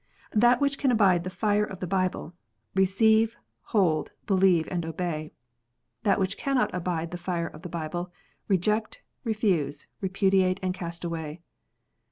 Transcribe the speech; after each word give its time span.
That 0.33 0.59
which 0.59 0.79
can 0.79 0.89
abide 0.89 1.23
the 1.23 1.29
fire 1.29 1.63
of 1.63 1.79
the 1.79 1.85
Bible, 1.85 2.33
receive, 2.73 3.37
hold, 3.65 4.09
believe, 4.25 4.67
and 4.71 4.83
obey. 4.83 5.31
That 6.01 6.19
which 6.19 6.37
cannot 6.37 6.73
abide 6.73 7.11
the 7.11 7.19
fire 7.21 7.45
of 7.45 7.61
the 7.61 7.69
Bible, 7.69 8.11
reject, 8.47 9.03
refuse, 9.23 9.85
repudiate, 10.01 10.59
and 10.63 10.73
cast 10.73 11.03
away." 11.03 11.41